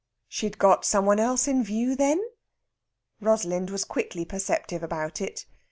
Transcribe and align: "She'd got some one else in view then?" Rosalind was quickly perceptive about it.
"She'd 0.27 0.57
got 0.57 0.83
some 0.83 1.05
one 1.05 1.19
else 1.19 1.47
in 1.47 1.63
view 1.63 1.95
then?" 1.95 2.19
Rosalind 3.19 3.69
was 3.69 3.85
quickly 3.85 4.25
perceptive 4.25 4.81
about 4.81 5.21
it. 5.21 5.45